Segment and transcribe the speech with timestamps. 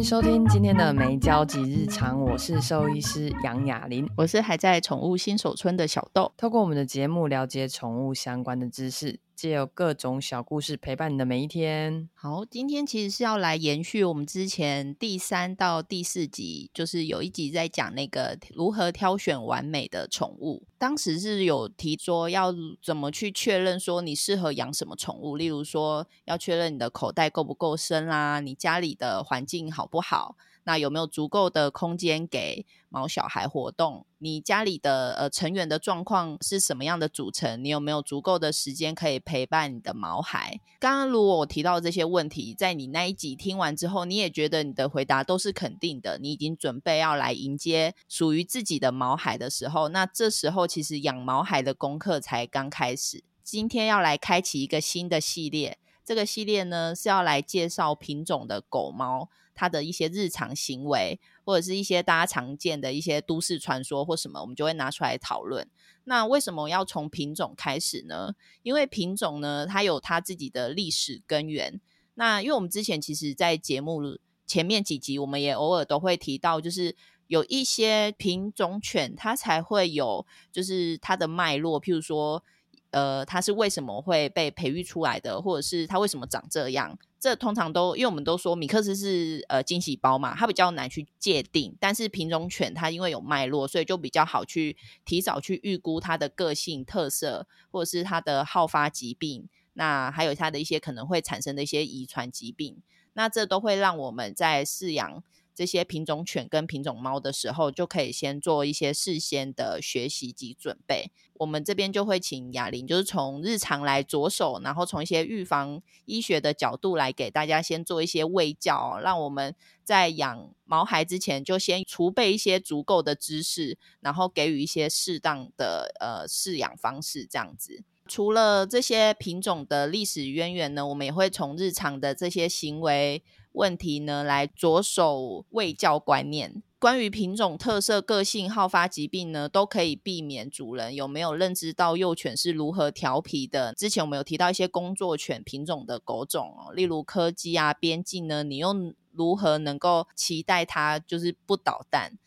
[0.00, 6.32] 迎收听今天的没交集日常，我是兽医师杨雅琳，我是还在宠物新手村的小豆。
[6.38, 9.20] 透过我们的节目了解宠物相关的知识。
[9.40, 12.10] 借由各种小故事陪伴你的每一天。
[12.12, 20.66] 好，今天其实是要来延续我们之前第三到第四集，就是有一集在讲那个如何挑选完美的宠物。
[20.76, 30.36] 当时是有提说要怎么去确认说你适合养什么宠物，例如说要确认你的口袋够不够深啦，你家里的环境好不好。
[30.70, 34.06] 那有没有足够的空间给毛小孩活动？
[34.18, 37.64] 你家里的呃成员的状况是什么样的组成？
[37.64, 40.60] 你有没有足够的时间可以陪伴你的毛孩？
[40.78, 53.24] 刚刚如果我提到这些问题，在你那一集听完之后，你也觉得你的回答都是肯定的，你已经准备要来迎接属于自己的毛孩的时候，那这时候其实养毛孩的功课才刚开始。
[53.42, 59.28] 今天要来开启一个新的系列，这个系列呢是要来介绍品种的狗猫。
[59.60, 65.68] 它的一些日常行为，或者是一些大家常见的一些都市传说或什么，我们就会拿出来讨论。
[66.04, 68.32] 那为什么要从品种开始呢？
[68.62, 71.78] 因为品种呢，它有它自己的历史根源。
[72.14, 74.00] 那因为我们之前其实，在节目
[74.46, 82.42] 前面几集，我们也偶尔都会提到，就是有一些品种犬，它才会有，就是它的脉络，譬如说。
[82.90, 86.98] 呃，它是为什么会被培育出来的，或者是它为什么长这样？
[87.18, 91.76] 这通常都因为我们都说米克斯是呃惊喜包嘛，它比较难去界定。
[91.78, 102.78] 但是品种犬它因为有脉络，所以就比较好去提早去预估它的个性特色，或者是它的好发疾病，那还有它的一些可能会产生的一些遗传疾病，
[103.12, 105.22] 那这都会让我们在饲养。
[105.60, 111.10] 这些品种犬跟品种猫的时候，就可以先做一些事先的学习及准备。
[111.34, 119.54] 我们这边就会请雅琳，就是从日常来着手，然后从一些预防医学的角度来给大家先做一些卫教，让我们
[119.84, 127.84] 在养毛孩之前就先储备一些足够的知识，然后给予一些适当的呃饲养方式，这样子。
[128.08, 133.22] 除了这些品种的历史渊源呢，我们也会从日常的这些行为。
[133.52, 136.62] 问题呢，来着手卫教观念。
[136.78, 143.74] 关于品种特色、个性、好发疾病呢，都可以避免主人有没有认知到幼犬是如何调皮的。
[143.74, 148.74] 之前我们有提到一些工作犬品种的狗种哦，例如柯基啊、边境呢，你又
[149.12, 152.18] 如何能够期待它就是不捣蛋？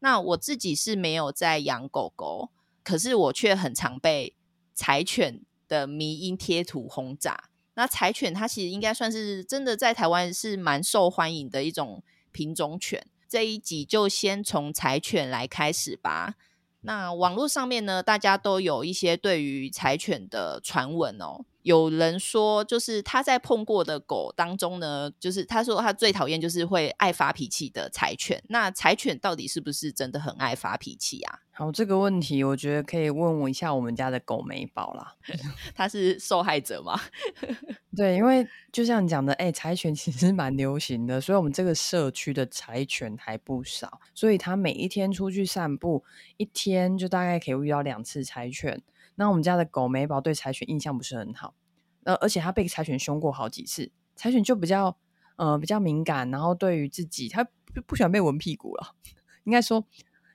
[0.00, 2.50] 那我自己是没有在养狗狗，
[2.84, 4.34] 可是我却很常被
[4.74, 7.44] 柴犬的迷因贴图轰炸。
[7.74, 13.06] 那柴犬它其实应该算是真的在台湾是蛮受欢迎的一种品种犬。
[13.28, 16.34] 这一集就先从柴犬来开始吧。
[16.82, 21.44] 那网络上面呢，大家都有一些对于柴犬的传闻哦。
[21.62, 28.42] 有人说，就是他在碰过的狗当中呢，就是他说他最讨厌就是会爱发脾气的柴犬。
[28.48, 31.38] 那柴犬到底是不是真的很爱发脾气啊？
[31.52, 35.14] 好，这个问题我觉得可以问我一下我们家的狗美宝啦。
[35.72, 37.00] 他是受害者吗？
[37.94, 46.02] 对，因为就像你讲的，哎、柴犬其实蛮流行的，所以我们这个社区的柴犬还不少，所以他每一天出去散步，
[46.38, 48.82] 一天就大概可以遇到两次柴犬。
[49.16, 51.54] 那我们家的狗美宝对柴犬印象不是很好，
[52.04, 54.96] 呃，而且它被柴犬凶过好几次，柴犬就比较
[55.36, 58.94] 呃比较敏感，然后对于自己它不不喜欢被闻屁股了，
[59.44, 59.84] 应该说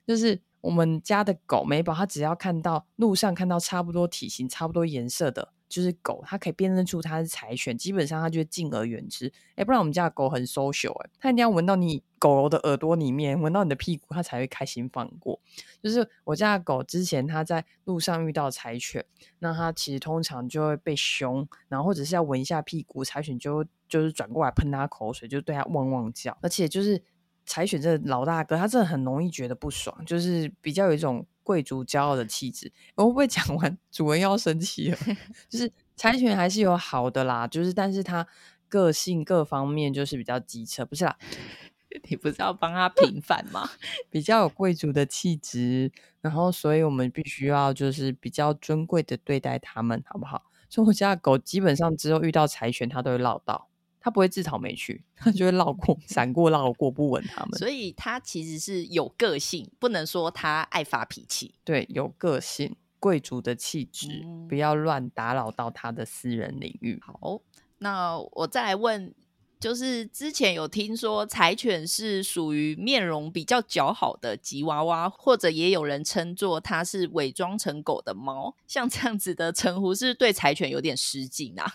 [0.05, 5.53] 就是我们家的狗美宝，它只要看到路上看到差不多体型、差不多颜色的。
[5.69, 9.31] 就是狗，它可以辨认出它是柴犬，基本上它就会敬而远之。
[9.55, 15.39] 哎，不然我们家的狗很 social，哎，它一定要闻到你狗狗的耳朵里面，闻到你的屁股，它才会开心放过。
[15.83, 19.05] 就是我家的狗之前它在路上遇到柴犬，
[19.39, 26.37] 那它其实通常就会被凶，然后或者是要闻一下屁股，柴犬就就是转过来喷它口水，就对它汪汪叫。
[26.41, 27.01] 而且就是
[27.45, 31.25] 柴犬这老大哥，他真的很容易觉得不爽，就是比较有一种。
[31.47, 34.97] 贵族骄傲的气质，我会不会讲完主人要生气了？
[35.47, 38.27] 就是柴犬还是有好的啦，就是但是它
[38.67, 41.17] 个性各方面就是比较机车，不是啦？
[42.09, 43.69] 你不是要帮他平反吗？
[44.11, 45.89] 比较有贵族的气质，
[46.19, 50.43] 然后所以我们必须要就是比较尊贵的对待他们，好不好？
[50.69, 53.69] 所以我家的狗基本上只有遇到柴犬，它都会绕道。
[54.07, 57.59] 他不会自讨没趣，他就会绕过、闪过、绕过，不闻他们。
[57.59, 61.53] 所以他其实是有个性，不能说他爱发脾气。
[61.65, 66.97] 对，有个性，贵族的气质，嗯、不要乱打扰到他的私人领域。
[67.05, 67.41] 好，
[67.79, 69.13] 那我再来问，
[69.59, 81.69] 就是之前有听说柴犬是属于面容比较姣好的吉娃娃，或者也有人称作它是伪装成狗的猫，像这样子的称呼，是，是对柴犬有点失敬啊？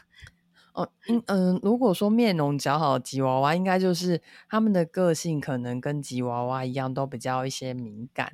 [0.73, 8.33] 哦，嗯嗯，如果说面容姣好的吉娃娃，应该就是他们的个性可能跟吉娃娃一样，都比较一些敏感。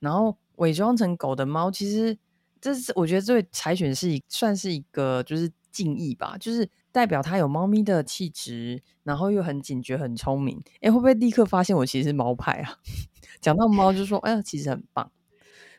[0.00, 2.18] 然后伪装成狗的猫，其实
[2.60, 10.62] 这是我觉得对柴犬是一算是一个就是敬意吧，就是代表它有猫咪的气质，然后又很警觉、很聪明。
[10.80, 12.78] 哎，会不会立刻发现我其实是猫派啊？
[13.40, 15.10] 讲到猫就说，哎呀，其实很棒。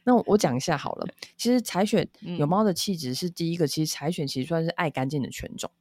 [0.03, 2.07] 那我，我讲一下好了，其实柴犬
[2.37, 5.71] 有猫的气质是第一个，嗯、其实柴犬其实算是爱干净的犬种。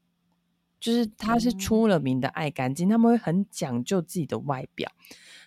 [0.84, 4.92] 就是它是出了名的爱干净，他、嗯、们会很讲究自己的外表。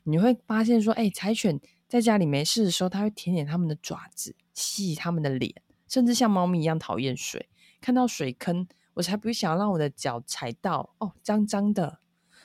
[0.03, 5.53] 你会发现说，哎、欸，柴犬在家里没事的时候，它会舔舔它们的爪子，吸它们的脸，
[5.87, 7.49] 甚至像猫咪一样讨厌水。
[7.79, 11.99] 看到水坑，我才不想让我的脚踩到哦，脏脏的。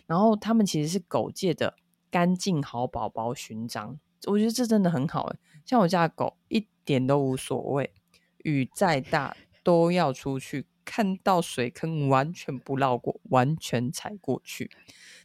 [0.06, 1.76] 然后它们其实是狗界的
[2.10, 5.34] 干净好宝宝勋章，我觉得这真的很好。
[5.64, 7.94] 像我家的狗一点都无所谓，
[8.44, 9.34] 雨再大
[9.64, 10.66] 都要出去。
[10.94, 14.70] 看到水坑完全不绕过，完全踩过去。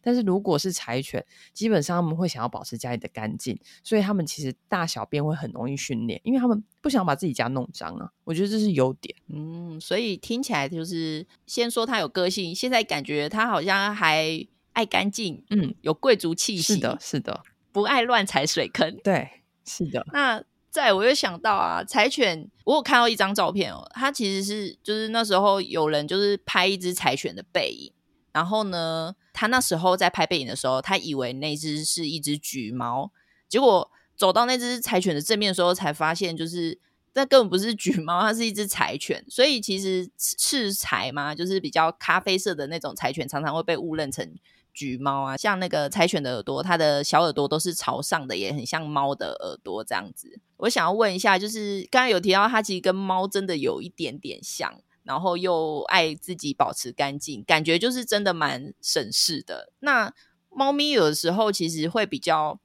[0.02, 8.10] 但是如果是柴犬，基本上他们会想要保持家里的干净，所以他们其实大小便会很容易训练，因为他们不想把自己家弄脏啊。
[8.24, 9.14] 我觉得这是优点。
[9.28, 16.76] 嗯，所以听起来就是先说他有个性，现在感觉他好像还爱干净，嗯，有贵族气息。
[16.76, 17.44] 是的，是的，
[17.74, 18.98] 不爱乱踩水坑。
[19.04, 19.30] 对，
[19.66, 20.08] 是的。
[20.14, 20.42] 那。
[20.78, 27.92] 在我又想到啊，柴犬，我有看到一张照片哦，它其实是就是那时候有人就是拍一只柴犬的背影，
[28.32, 33.12] 然后呢，他那时候在拍背影的时候，他以为那只是一只橘猫，
[33.50, 36.80] 结果走到那只柴犬的正面的时候，才发现就是
[37.16, 44.32] 那根本不是橘猫，它是一只柴犬，所以其实赤柴嘛，就是比较咖啡色的那种柴犬，常常会被误认成。
[44.78, 50.40] 橘猫啊，像那个柴犬的耳朵，它的小耳朵都是朝上的，也很像猫的耳朵这样子。
[50.58, 59.74] 我想要问一下，就是刚刚有提到它其实跟猫真的有一点点像，然后又爱自己保持干净，感觉就是真的蛮省事的。
[59.80, 60.14] 那
[60.52, 62.60] 猫咪有的时候其实会比较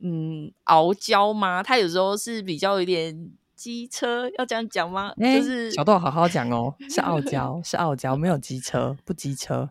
[0.00, 1.64] 嗯傲娇吗？
[1.64, 5.12] 它有时候是比较有点机车，要这样讲吗？
[5.18, 9.70] 欸、就是小豆好好讲哦，是傲 娇，是傲娇，没有机车，不机车。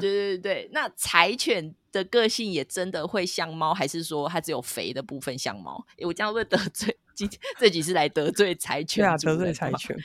[0.00, 5.84] 对对对，那柴犬的个性也真的会像猫，还是说它只有肥的部分像猫？
[6.02, 6.96] 我这样会得罪？
[7.14, 9.04] 今天这几是来得罪柴犬？
[9.04, 9.96] 对啊，得罪柴犬。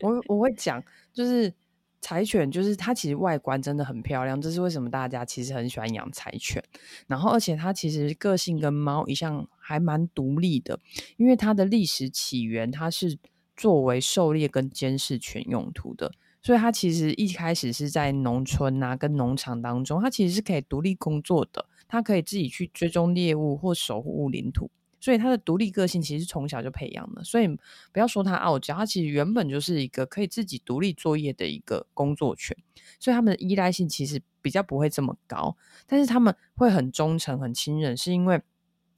[0.00, 0.82] 我我会讲，
[1.12, 1.52] 就是
[2.00, 6.62] 柴犬，就是它其实外观真的很漂亮，这是为什么大家其实很喜欢养柴犬。
[7.06, 10.80] 然后，而且它其实个性跟猫一向还蛮独立的，
[11.18, 13.18] 因为它的历史起源，它是
[13.54, 16.12] 作为狩猎跟监视犬用途的。
[16.42, 24.70] 所以它其实一开始是在农村啊，跟农场当中，它其实是可以独立工作的，它可以自己去追踪猎物或守护领土，
[25.00, 27.22] 所以它的独立个性其实从小就培养的。
[27.22, 27.46] 所以
[27.92, 32.56] 不要说它傲娇，它其实原本就是一个可以自己独立作业的一个工作犬，
[32.98, 38.40] 所以他们的依赖性其实比较不会这么高，但是他们会很忠诚、很亲人，是因为。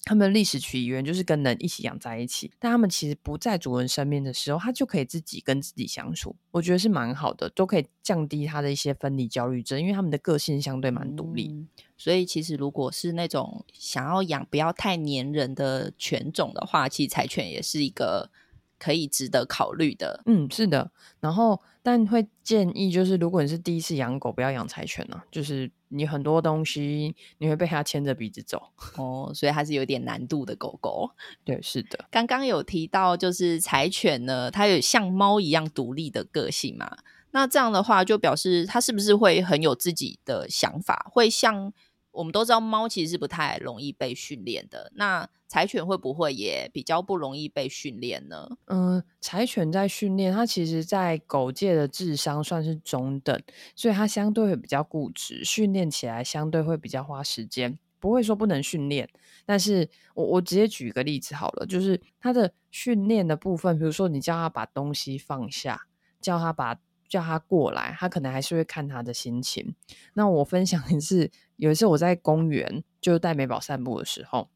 [0.04, 6.34] 他们的历史起源就是跟人一起养在一起，但他们其实不在主人身边的时候，他就可以自己跟自己相处。
[6.50, 11.49] 我觉得是蛮好的，都可以降低他的一些分离焦虑症，因为他们的个性相对蛮独立。
[11.49, 18.31] 嗯，所以其实如果是那种想要养不要太黏人的犬种的话，其实柴犬也是一个。
[18.79, 20.91] 可以值得考虑的，嗯，是的。
[21.20, 25.24] 然后，但会建议就是，如果你是第一次养狗，不要养柴犬呢、啊。
[25.31, 28.63] 就是你很多东西你会被它牵着鼻子走
[28.96, 31.11] 哦，所以它是有点难度的狗狗。
[31.44, 32.06] 对，是的。
[32.11, 36.99] 刚刚有提到，就是柴犬呢，它有像猫一样独立的个性嘛？
[37.32, 41.06] 那这样的话，就表示它是不是会很有自己的想法？
[41.11, 41.72] 会像
[42.12, 44.92] 我们都知道，猫其实是不太容易被训练的。
[44.94, 48.48] 那柴犬会不会也比较不容易被训练呢？
[48.66, 53.42] 嗯，柴犬在训练，它其实，在狗界的智商算是中等，
[53.74, 57.78] 所以它相对会比较固执，训练起来相对会比较花时间。
[57.98, 59.08] 不会说不能训练，
[59.46, 65.82] 但是我我直接举一个例子好了，就是它的训练的部分，比如说你叫它把东西放下，
[66.20, 66.81] 叫它把
[67.12, 69.74] 叫它过来，它可能还是会看他的心情。
[70.14, 74.48] 那我分享的是，有一次我在公园就带美宝散步的时候。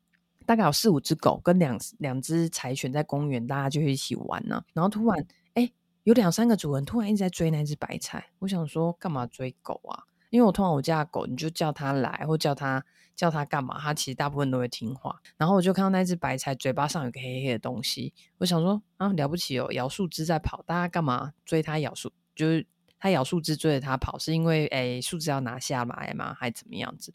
[0.47, 5.73] 大概有四五只狗跟两两只柴犬在公园，大家就一起玩呢、然后突然，哎、
[6.05, 8.31] 有两三个主人突然一直在追那只白菜。
[8.39, 10.05] 我想说，干嘛追狗啊？
[10.31, 12.85] 因为我通常我家的狗，你就叫它来，或叫它
[13.17, 15.21] 叫它干嘛，它其实大部分都会听话。
[15.37, 22.13] 然后我就看到那只白菜嘴巴上有个黑黑的东西，我想说啊，了不起哦，咬树枝在跑，大家干嘛追它咬树？
[22.37, 22.65] 就是
[22.99, 26.33] 它咬树枝追着它跑，是因为哎树枝要拿下来吗？
[26.35, 27.13] 还怎么样子？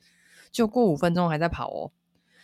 [0.52, 1.92] 就过五分钟还在跑哦。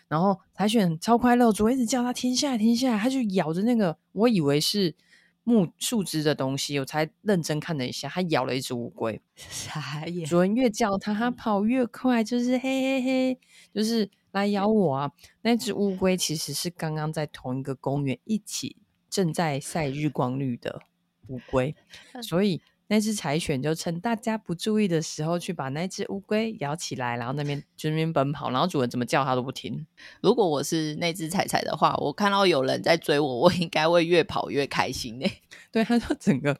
[0.07, 4.95] 然后柴犬超快乐，主人一直叫它停下来，停下来，它就咬着那个，我以为是
[5.43, 9.21] 木树枝的东西，我才认真看了一下，它咬了一只乌龟。
[9.35, 10.25] 啥耶？
[10.25, 13.39] 主人越叫它，它跑越快，就是嘿嘿嘿，
[13.73, 15.11] 就是来咬我啊！
[15.41, 18.77] 那只乌龟其实是刚刚在同一个公园一起
[19.09, 20.81] 正在晒日光浴的
[21.29, 21.75] 乌龟，
[22.21, 22.61] 所以。
[22.89, 29.85] 那只柴犬就趁大家不注意的时候，去把那只乌龟咬起来，然后那边就那边奔跑，然后主人怎么叫它都不听。
[30.21, 35.27] 如果我是那只柴柴的话，我看到有人在追我，我应该会越跑越开心呢。
[35.69, 36.57] 对，它就整个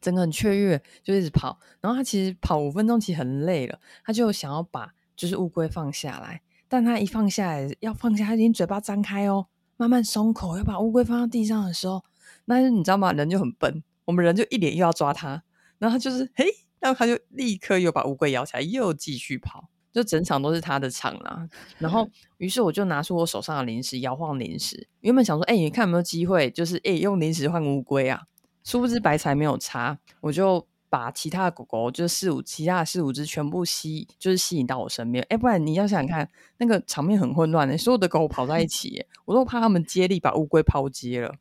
[0.00, 1.58] 整个很雀跃，就一直跑。
[1.82, 12.02] 然后它其实跑五分钟其实很累了，它就想要把就是乌龟放下来，但它一放下来要放下，它已经嘴巴张开哦，慢慢松口要把乌龟放到地上的时候，
[12.46, 13.12] 那你知道吗？
[13.12, 13.82] 人就很笨。
[14.06, 15.42] 我们人就一脸又要抓他，
[15.78, 16.44] 然后他就是嘿，
[16.78, 21.48] 然后他就立刻又把乌龟咬起来，又继续跑，就整场都是他的场啦。
[21.78, 28.24] 然后， 于是我就拿出我手上的零食，摇晃零食，原本想说，哎，你看有没有机会，就是哎，用零食换乌龟啊？
[28.62, 35.24] 殊不知白菜没有差，我就把其他的狗狗，就是四五其他的四五只全部吸，就是吸引到我身边。
[35.30, 41.34] 哎，不然你要想想看，那个场面很混乱的，所有的狗跑在一起，我都怕它们接力把乌龟抛接了。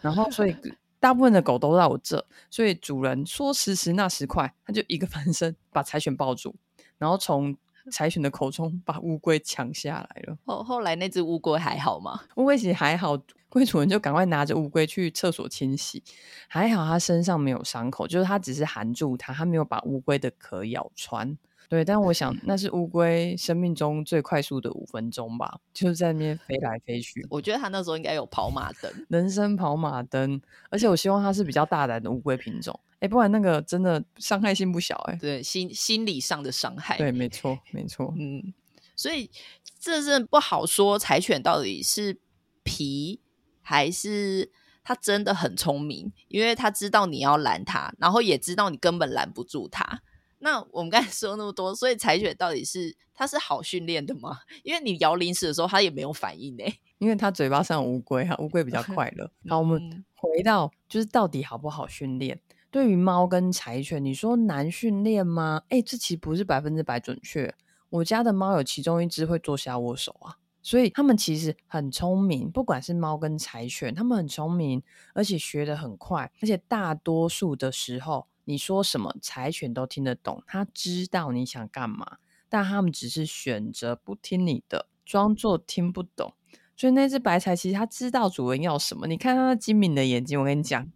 [0.00, 0.56] 然后，所以。
[1.00, 6.52] 大部分的狗都在我这，所以主人说时迟那时快，他就一个翻身把柴犬抱住，
[6.96, 7.56] 然后从
[7.92, 10.36] 柴犬的口中把乌龟抢下来了。
[10.44, 12.22] 后后来那只乌龟还好吗？
[12.34, 13.16] 乌龟其实还好，
[13.48, 16.02] 龟主人就赶快拿着乌龟去厕所清洗，
[16.48, 21.38] 还好它身上没有伤口，就是它只是含住它，它没有把乌龟的壳咬穿。
[21.68, 27.26] 对，但我想那是乌龟生命中最快速的五分钟吧，就是在那边飞来飞去。
[27.28, 30.40] 我觉得它那时候应该有跑马灯，人生跑马灯。
[30.70, 35.18] 而且我希望它是比较大胆的乌龟品种，哎，不然那个真的伤害性不小哎。
[35.20, 36.96] 对，心心理上的伤害。
[36.96, 38.14] 对，没错，没错。
[38.16, 38.54] 嗯，
[38.96, 39.30] 所以
[39.78, 42.18] 这是不好说，柴犬到底是
[42.62, 43.20] 皮
[43.60, 44.50] 还是
[44.82, 50.00] 它真的很聪明，因为它知道你要拦它，然后也知道你根本拦不住它。
[50.40, 54.38] 那我们刚才说那么多，所以柴犬到底是它是好训练的吗？
[54.62, 56.64] 因为你摇零食的时候，它也没有反应呢。
[56.98, 59.30] 因为它嘴巴上有乌龟哈，乌龟比较快 乐。
[59.48, 62.40] 好，我们回到就是到底好不好训练？
[62.70, 65.62] 对于猫跟柴犬，你说难训练吗？
[65.70, 67.52] 哎，这其实不是百分之百准确。
[67.90, 72.50] 我家的猫有其中一只会坐下握手啊，所以它们其实很聪明。
[72.50, 74.82] 不管是猫跟柴犬，它们很聪明，
[75.14, 78.28] 而且学得很快，而且大多数的时候。
[78.48, 82.16] 你说什么，柴犬都听得懂，他知道你想干嘛，
[82.48, 86.32] 但他们只是选择不听你的，装作听不懂。
[86.74, 90.90] 所以那只白柴其实他知道主人要什么，你看它那精明的眼睛，我跟你讲，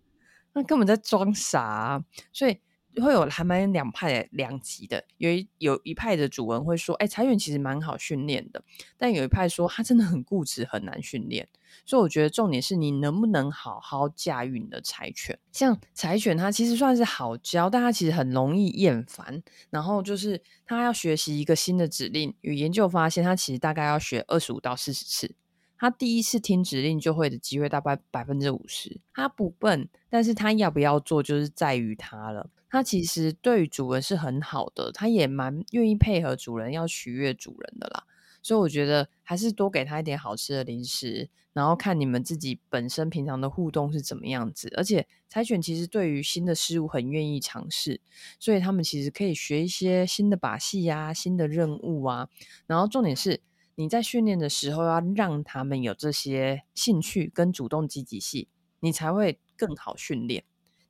[0.55, 2.03] 那根本在装傻。
[2.33, 2.59] 所以。
[3.01, 8.63] 会有还蛮两派两极的，有一有一派的主人会说，哎，柴犬其实蛮好训练的，
[8.99, 11.49] 但有一派说它真的很固执，很难训练。
[11.87, 15.39] 所以我觉得重点是你能不能好好驾驭你的柴犬。
[15.53, 19.43] 像柴犬，它其实算是好教，但它其实很容易厌烦。
[19.71, 25.35] 然后就是它要学习一个新的指令，有研究发现，它其实大概要学二十五到四十次。
[25.79, 29.01] 它第一次听指令就会的机会大概百分之五十。
[29.15, 32.51] 它不笨，但是它要不要做，就是在于它了。
[32.73, 38.05] 它其实对主人是很好的，它也蛮愿意配合主人，要取悦主人的啦。
[38.43, 44.73] 所以我觉得还是多给它一点好吃的零食，然后看你们自己本身平常的互动是怎么样子。
[44.75, 48.01] 而且柴犬其实对于新的事物很愿意尝试，
[48.41, 52.31] 所以他们其实可以学一些新的把戏呀、新的任务啊。
[52.67, 53.43] 然后重点是
[53.75, 58.47] 你在训练的时候要让他们有这些兴趣跟主动积极性，
[58.81, 60.43] 你才会更好训练。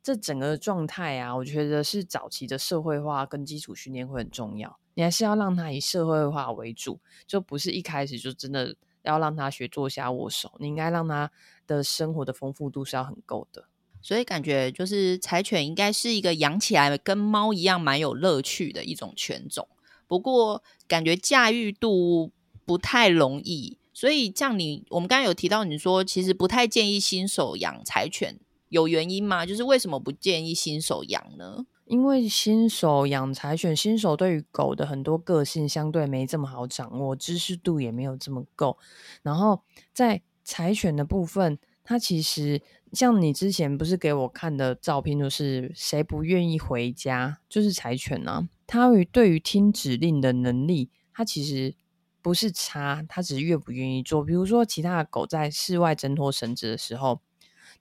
[0.02, 4.78] 这整个状态啊，我觉得是早期的社会化跟基础训练会很重要。
[4.94, 10.52] 你还是要让他以社会化为主，就不是一开始就真的要让他学坐下握手。
[10.58, 11.30] 你应该让他
[11.66, 13.66] 的生活的丰富度是要很够的。
[14.02, 19.68] 所以感觉就是柴犬应该是一个养起来跟猫一样蛮有乐趣的一种犬种。
[20.08, 22.32] 不过感觉驾驭度
[22.66, 23.78] 不太容易。
[23.94, 28.40] 所以像你，我们刚刚有提到你说，其实不太建议新手养柴犬。
[28.72, 29.44] 有原因吗？
[29.44, 31.66] 就是为什么不建议新手养呢？
[31.84, 38.78] 因为新手养柴犬，新手对于狗的很多个性相对没这么好掌握，知识度也没有这么够。
[39.22, 39.60] 然后
[39.92, 42.62] 在柴犬的部分，它其实
[42.94, 48.48] 像你之前不是给我看的照片，就是谁不愿意回家，就是柴犬啊。
[48.66, 51.74] 它与对于听指令的能力，它其实
[52.22, 54.24] 不是差，它只是愿不愿意做。
[54.24, 57.20] 比如说，其他的狗在室外挣脱绳子的时候，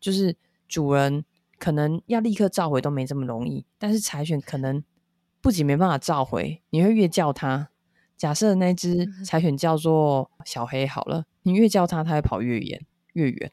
[0.02, 0.36] 就是。
[0.72, 1.26] 主人
[1.60, 4.82] 可能要立刻召回都没这么容易，但是柴犬可能
[5.42, 7.70] 不仅没办法召回，你会越叫它。
[8.16, 13.52] 假设那只柴犬叫做小黑好了，你越叫它，它会跑越远越远。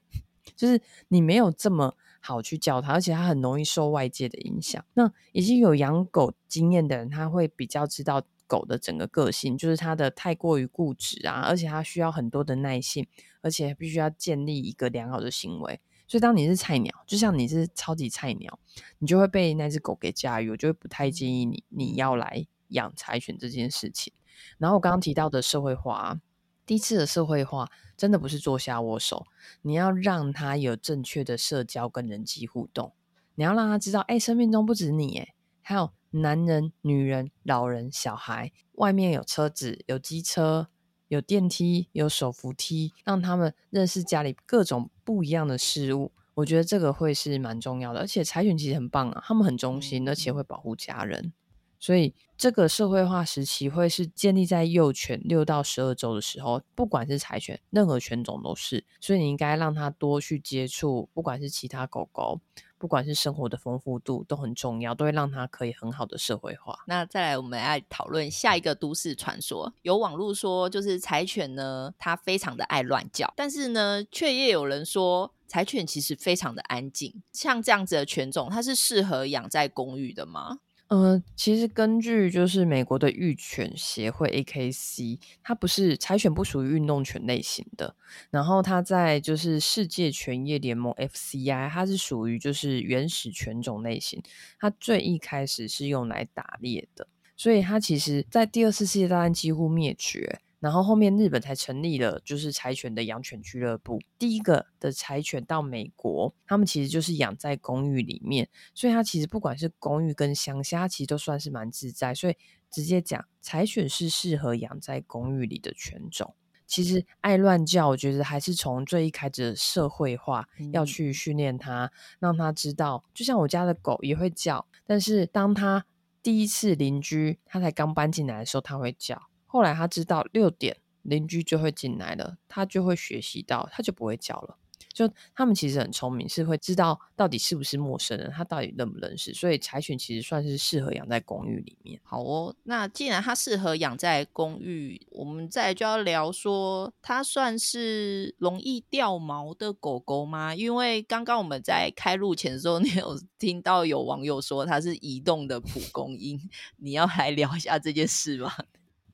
[0.54, 4.84] 就是你没有这么好去叫它，而且它很容易受外界的影响。
[4.94, 13.06] 那已经有养狗经验的人，他会比较知道狗的整个个性，就是它的太过于固执啊，而且它需要很多的耐性，
[13.42, 15.80] 而且必须要建立一个良好的行为。
[16.08, 18.58] 所以当你是菜鸟，就像你是超级菜鸟，
[18.98, 24.12] 你就会被那只狗给驾驭，我就会不太建议你你要来养柴犬这件事情。
[24.56, 26.18] 然后我刚刚提到的社会化，
[26.64, 29.26] 第一次的社会化真的不是坐下握手，
[29.60, 32.94] 你要让他有正确的社交跟人际互动，
[33.34, 40.68] 你要让他知道，哎，生命中不止你，哎，还有男人、女人、老人、小孩，外面有车子、有机车、
[41.08, 46.12] 有电梯、有手扶梯，让他们认识家里各种不一样的事物。
[46.34, 51.32] 我觉得这个会是蛮重要的，而且柴犬其实很棒啊，他们很忠心，而且会保护家人。
[51.80, 58.84] 所以，这个社会化时期会是建立在幼犬六到十二周的时候，不管是柴犬，任何犬种都是。
[59.00, 62.40] 所以，你应该让它多去接触，不管是其他狗狗，
[62.78, 66.78] 不管是生活的丰富度，都很重要，都会让它可以很好的社会化。
[66.86, 69.72] 那再来，我们来讨论下一个都市传说。
[69.82, 77.22] 有网络说，就是柴犬呢，它非常的爱乱叫，但是呢，却也有人说，柴犬其实非常的安静。
[77.32, 80.60] 像这样子的犬种，它是适合养在公寓的吗？
[80.90, 87.94] 嗯，其实根据就是美国的育犬协会 AKC，它不是柴犬，不属于运动犬类型的。
[88.30, 94.22] 然后它在就是世界犬业联盟 FCI，它是属于就是原始犬种类型。
[94.58, 100.40] 它最一开始是用来打猎的，所以它其实在第二次世界大战几乎灭绝。
[100.60, 104.00] 然后后面日本才成立了就是柴犬的养犬俱乐部。
[104.18, 112.14] 第一个的柴犬到美国，他们其实就是养在公寓里面，所以它其实不管是公寓跟乡下，其实都算是蛮自在。
[112.14, 112.36] 所以
[112.70, 116.34] 直接讲，柴犬是适合养在公寓里的犬种。
[116.66, 125.86] 其实爱乱叫，我觉得还是从最一开始的社会化要去训练它，让它知道，就像我家的狗也会叫，但是当它
[126.22, 129.28] 第一次邻居它才刚搬进来的时候，它会叫。
[129.48, 134.56] 后来他知道六点邻居就会进来了，他就会学习到，他就不会叫了。
[134.92, 139.32] 就他们其实很聪明，是会知道到底是不是陌生人，他到底认不认识。
[139.32, 142.00] 所以柴犬其实算是适合养在公寓里面。
[142.02, 150.52] 好哦，那既然它适合养在公寓，我们再就要聊说，它算是容易掉毛的狗狗吗？
[150.52, 156.40] 因为刚刚我们在开录前的时候，你有 听到有网友说它是移动的蒲公英，
[156.76, 158.52] 你要来聊一下这件事吗？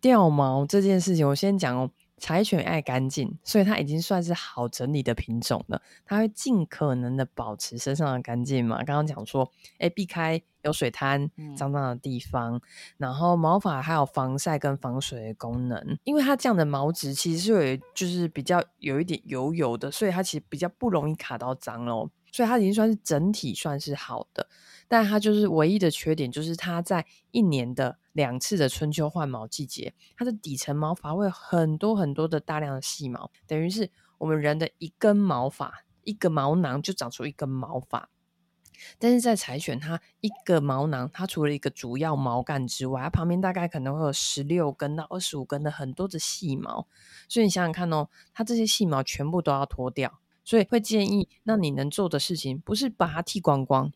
[0.04, 1.90] 掉毛这件事情，我先讲哦。
[2.16, 5.82] 柴犬爱干净，所以它已经算是好整理的品种了。
[6.06, 8.76] 它会尽可能的保持身上的干净嘛。
[8.84, 12.60] 刚刚讲说，哎，避开有水滩、脏脏的地方，嗯、
[12.98, 15.98] 然后毛发还有防晒跟防水的功能。
[16.04, 22.08] 因为它这样的毛质其实是有，就是比较有一点油油的，所以它其实比较不容易卡到脏哦。
[22.30, 24.48] 所以它已经算是整体算是好的，
[24.88, 38.08] 但它就是唯一的缺点，就是它在一年的两次的春秋换毛季节，它的底层毛发会有很多很多的大量的细毛，等于是我们人的一根毛发，一个毛囊就长出一根毛发。
[38.98, 46.86] 但是在柴犬，它一个毛囊，它除了一个主要毛干之外，它旁边大概可能会有十六根到二十五根的很多的细毛，
[47.28, 50.20] 所以你想想看哦，它这些细毛全部都要脱掉。
[50.46, 53.90] 所以会建议，那你能做的事情不是把它剃光光，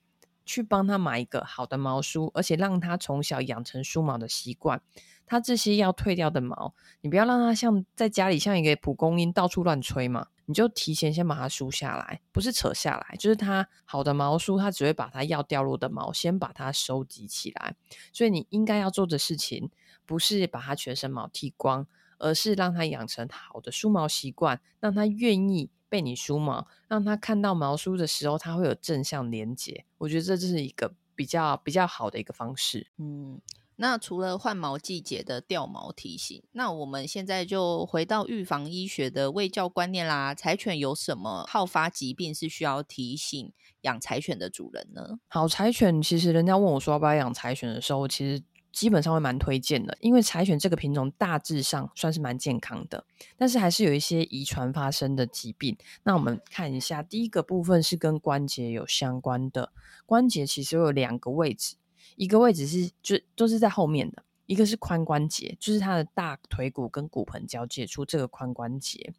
[0.48, 4.80] 去帮他买一个好的毛梳，而且让他从小养成梳毛的习惯。
[5.26, 17.76] 他这些要退掉的毛，你不要让他像在家里像一个蒲公英到处乱吹嘛，你就提前先把它梳下来，不是扯下来，就是他好的毛梳，他只会把它要掉落的毛先把它收集起来。
[18.14, 19.70] 所以你应该要做的事情，
[20.06, 21.86] 不是把它全身毛剃光，
[22.18, 25.70] 而是让他养成好的梳毛习惯，让他愿意。
[25.88, 29.84] 被你梳毛，让他看到毛梳的时候，他会有正向连结。
[29.98, 32.88] 我觉得这就是一个比较比较好的一个方式。
[32.98, 33.40] 嗯，
[33.76, 40.34] 那除了换毛季节的掉毛提醒，那我们现在就回到预防医学的卫教观念啦。
[40.34, 45.18] 柴犬有什么好发疾病是需要提醒养柴犬的主人呢？
[45.28, 48.42] 好，柴犬其实人家问我说要不要养柴犬的时候，其实。
[48.72, 53.04] 基本上会蛮推荐的，因为柴犬这个品种大致上算是蛮健康的，
[53.36, 55.76] 但是还是有一些遗传发生的疾病。
[56.04, 59.72] 那我们看一下，第一个部分是跟关节有相关的，
[60.06, 61.76] 关节其实有两个位置，
[62.16, 69.12] 一个位置是就都是在后面的，一个是髋关节，就是它的大腿骨跟骨盆交界处这个髋关节，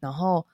[0.00, 0.46] 然后。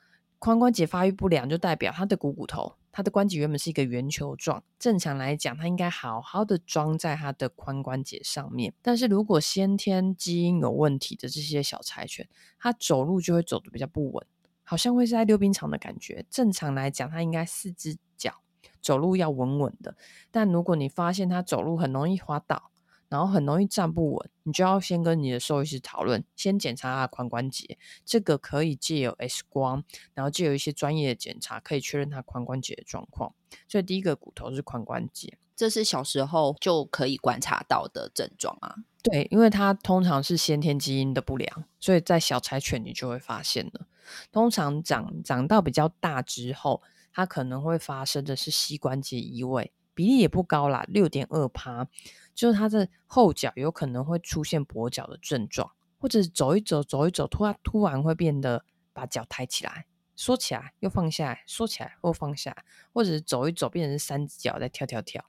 [0.42, 4.62] 髋关节发育不良，就代表它的股骨头，它的关节原本是一个圆球状。
[4.79, 8.74] 正常来讲，它应该好好的装在它的髋关节上面。
[8.83, 14.26] 但是如果先天基因有问题的这些小柴犬，它走路就会走得比较不稳，
[14.62, 16.24] 好像会是在溜冰场的感觉。
[16.31, 18.35] 正常来讲，它应该四只脚
[18.81, 19.96] 走路要稳稳的。
[20.31, 22.70] 但如果你发现它走路很容易滑倒，
[23.11, 27.77] 然后很容易站不稳，你就要先跟你的兽医师讨论，先检查它的髋关节。
[28.07, 33.35] 这个可以借由 X 光，然后借由一些专业的检查，可以确认它髋关节的状况。
[33.68, 38.77] 所以第一个骨头是髋关节，这是小时候就可以观察到的症状啊。
[39.03, 43.87] 对，因为它通常是先天基因的不良，所以在小柴犬你就会发现了。
[44.31, 46.81] 通常长长到比较大之后，
[47.12, 51.88] 它可能会发生的是膝关节移位，比例也不高啦，六点二趴。
[52.40, 59.85] 就是它的后脚有可能会出现跛脚的症状，或者是走一走走一走，突然突然会变得把脚抬起来，
[60.16, 65.22] 缩起来又放下来，缩起来又放下来，或者是走一走变成三只脚在跳跳跳。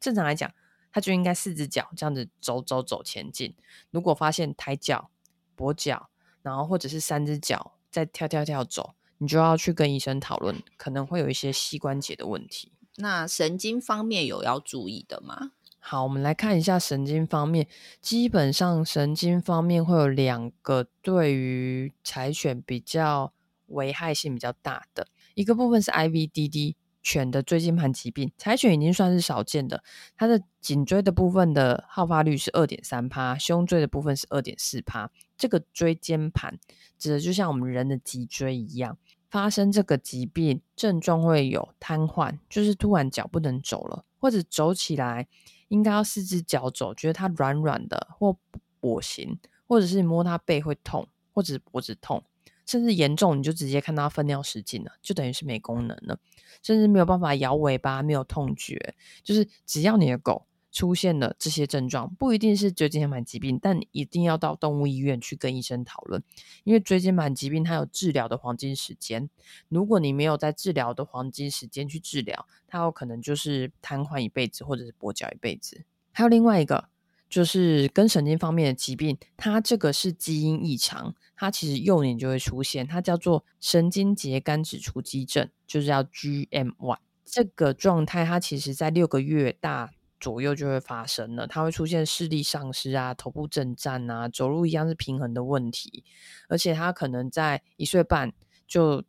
[0.00, 0.50] 正常来讲，
[0.90, 3.54] 他就应该四只脚这样子走走走前进。
[3.90, 5.10] 如果发现抬脚、
[5.54, 6.08] 跛脚，
[6.40, 12.72] 然后或者是三只脚在跳跳跳走，你就要去跟医生讨论，可能会有一些膝关节的问题。
[12.94, 15.52] 那神经方面有要注意的吗？
[15.88, 17.68] 好，我们来看一下神经方面。
[18.00, 23.32] 基本上，神经方面会有两个对于柴犬比较
[23.66, 28.32] 危害性比较大的一个部分是 IVDD 犬的椎间盘疾病。
[28.36, 29.84] 柴犬已经算是少见的，
[30.16, 35.08] 它的颈椎的部分的好发率是二点三趴，胸椎的部分是二点四趴。
[35.38, 36.58] 这个椎间盘
[36.98, 38.98] 指的就像我们人的脊椎一样，
[39.30, 45.28] 发生这个疾病症状会有瘫痪，就是突然脚不能走了，或者走起来。
[45.68, 48.36] 应该要四只脚走，觉得它软软的或
[48.80, 52.22] 跛行，或者是摸它背会痛，或者是脖子痛，
[52.66, 56.18] 甚至严重你就直接看它分尿失禁了，就等于是没功能了，
[56.62, 60.46] 甚至没有办法摇尾巴，没有痛觉，就是只要你的狗。
[60.76, 66.22] 出现了这些症状，不一定是椎间盘疾病，但一定要到动物医院去跟医生讨论，
[66.64, 69.30] 因为椎间盘疾病它有治疗的黄金时间，
[69.70, 75.82] 如果你没有在治疗的黄金时间去治疗，它有可能就是瘫痪一辈子，或者是跛脚一辈子。
[76.12, 76.90] 还有另外一个
[77.30, 89.92] 就是跟神经方面的疾病，它这个是基因异常，它其实幼年就会出现，它叫做神经节苷指除基症，就是要 GMY 这个状态，它其实在六个月大。
[90.18, 96.04] 左右就会发生了，它会出现视力丧失啊、头部震颤啊、走路一样是平衡的问题，
[96.48, 98.32] 而且它可能在一岁半
[98.66, 99.02] 就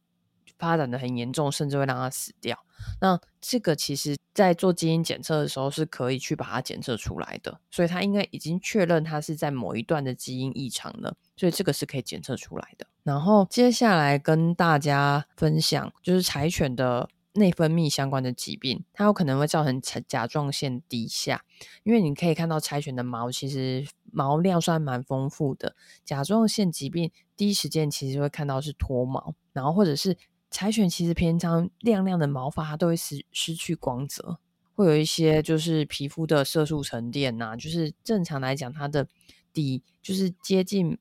[0.57, 2.57] 发展的很严重，甚至会让它死掉。
[3.01, 12.85] 那这个其实在做基因检测的时候是可以去把它检测出来的，所以它应该已经确认它是在某一段的基因异常了，所以这个是可以检测出来的。
[13.03, 17.09] 然后接下来跟大家分享就是柴犬的。
[17.37, 21.45] 内分泌相关的疾病，它有可能会造成甲状腺低下，
[21.83, 25.75] 因为你可以看到柴犬的毛其实毛量算蛮丰富的。
[26.03, 30.17] 甲状腺疾病第一时间其实会看到是脱毛，然后或者是
[30.49, 34.39] 柴犬其实平常亮亮的毛发它都会失失去光泽，
[34.75, 39.07] 会有一些就是皮肤的色素沉淀呐、就是正常来讲它的
[39.53, 40.97] 底就是接近。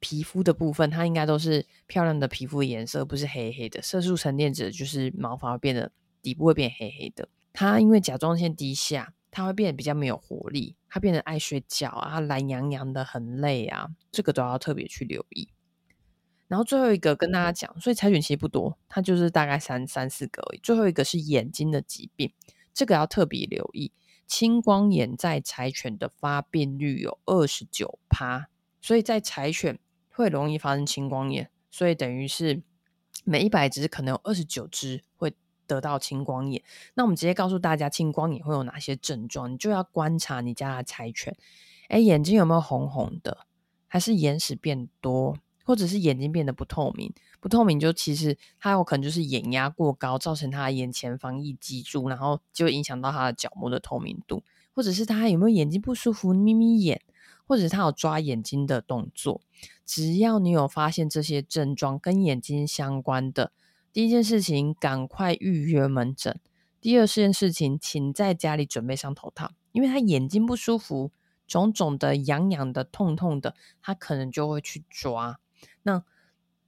[0.00, 3.80] 皮肤的部分，它应该都是漂亮的皮肤颜色，不是黑黑的。
[3.80, 7.28] 色素沉淀者就是毛发会变得底部会变黑黑的。
[7.52, 15.50] 它因为甲状腺低下，它会变得比较没有活力，它变得爱睡觉啊，懒洋洋的，很累啊，这个都要特别去留意。
[16.48, 20.60] 然后最后一个跟大家讲，所以柴犬其实不多，它就是大概三三四个而已。
[20.62, 22.32] 最后一个是眼睛的疾病，
[22.72, 23.92] 这个要特别留意。
[24.26, 28.48] 青光眼在柴犬的发病率有二十九趴，
[28.80, 29.78] 所以在柴犬。
[30.20, 32.62] 会容易发生青光眼，所以等于是
[33.24, 35.32] 每一百只可能有二十九只会
[35.66, 36.62] 得到青光眼。
[36.94, 39.50] 那我们直接告诉大家，青光眼会有哪些症状？
[39.50, 41.34] 你就要观察你家的柴犬，
[41.88, 43.46] 哎，眼睛有没有红红的，
[43.88, 47.12] 还是眼屎变多，或者是眼睛变得不透明？
[47.40, 54.42] 不透明就其实它有可能就是眼压过高，造成它眼前防疫积住，然后就影响到它的角膜的透明度，
[54.74, 57.00] 或者是它有没有眼睛不舒服，眯眯眼。
[57.50, 59.40] 或者他有抓眼睛的动作，
[59.84, 63.50] 只要你有发现这些症状跟眼睛相关的，
[63.92, 66.38] 第一件事情赶快预约门诊。
[66.80, 71.10] 第二件事情，请在家里准备上头套，因为他眼睛不舒服，
[71.48, 75.40] 肿肿的、痒痒的、痛痛的，他可能就会去抓。
[75.82, 76.04] 那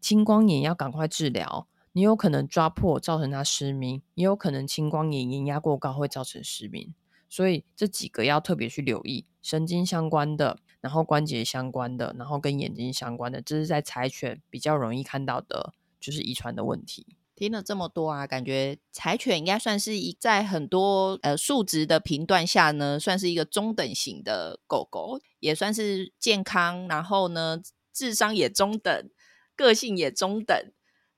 [0.01, 6.93] 青光眼要赶快治疗，你有可能抓破造成他失明，也有可能青光眼眼压过高会造成失明。
[7.29, 17.17] 所以这几个要特别去留意，神经相关的，然后关节相关的，然后跟眼睛相关的，这是在柴犬比较容易看到的，就是遗传的问题。
[17.35, 27.61] 听了这么多啊，感觉柴犬应该算是一在很多呃数值的评断下呢，算是一个中等型的狗狗，也算是健康，然后呢
[27.93, 29.11] 智商也中等，
[29.57, 30.55] 个性也中等。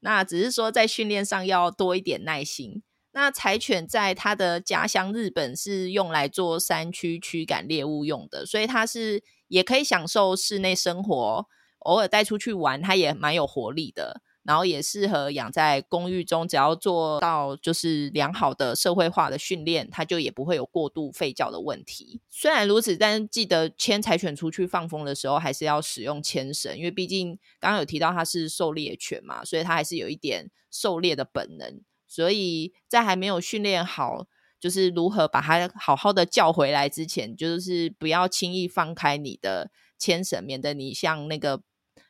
[0.00, 2.82] 那只是说在训练上要多一点耐心。
[3.12, 9.22] 那柴犬在它的家乡日本是用来做山区驱赶猎物用的，所以它是
[9.54, 11.46] 也可以享受室内生活，
[11.78, 14.20] 偶尔带出去玩，它也蛮有活力的。
[14.42, 22.20] 然后也适合养在公寓中，只要做到就是良好的社会化的训练，它就也不会有过度吠叫的问题。
[22.28, 31.80] 虽然如此，但记得牵柴犬出去放风的时候，还是要使用牵绳，因为毕竟刚刚有提到它是狩猎犬嘛，所以它还是有一点狩猎的本能。
[32.06, 34.26] 所以在还没有训练好，
[34.64, 41.62] 就是如何把它好好的叫回来之前，就是不要轻易放开你的牵绳，免得你像那个。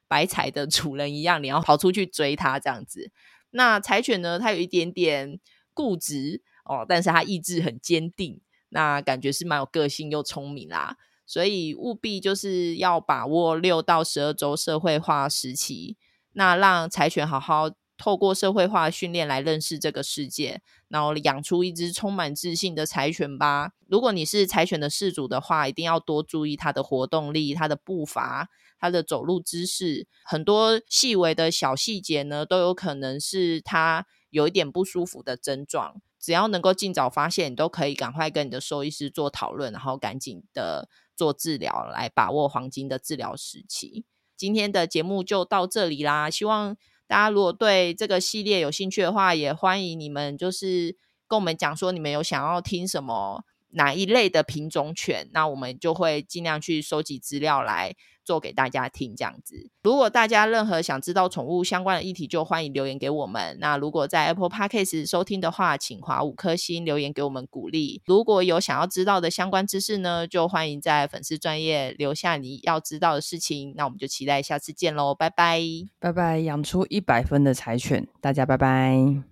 [0.06, 3.10] 白柴的主人一样，你要跑出去追它这样子。
[3.50, 4.38] 那柴犬呢？
[4.38, 5.40] 它有一点点
[5.72, 8.40] 固执哦，但是它意志很坚定。
[8.68, 10.98] 那感觉是蛮有个性又聪明啦。
[11.26, 15.96] 所以务必就是要把握六到十二周社会化时期，
[16.32, 23.72] 那让柴犬好好透过社会化训练来认识这个世界，然后养出一只充满自信的柴犬吧。
[23.86, 28.48] 如果你是柴犬的饲主的话，一定要多注意它的活动力、它的步伐。
[28.76, 36.02] 它的走路姿势，很多细微的小细节呢，都有可能是它有一点不舒服的症状。
[36.20, 44.04] 只要能够尽早发现，你都可以赶快跟你的兽医师做讨论，然后赶紧的做治疗，来把握黄金的治疗时期。
[44.36, 50.96] 今天的节目就到这里啦，希望大家如果对这个系列有兴趣的话，也欢迎你们就是
[51.28, 57.94] 跟我们讲说你们有想要听什么哪一类的品种犬，那我们就会尽量去收集资料来。
[58.24, 59.68] 做给大家听这样子。
[59.82, 63.54] 如果大家任何想知道宠物相关的议题，就欢迎留言给我们。
[63.60, 68.00] 那如果在 Apple Podcast 收听的话，请划五颗星留言给我们鼓励。
[68.06, 73.74] 如果有想要知道的相关知识呢，就欢迎在粉丝专业留下你要知道的事情。
[73.76, 75.60] 那我们就期待下次见喽，拜拜，
[75.98, 79.20] 拜拜，养出一百分的柴犬，大家拜拜。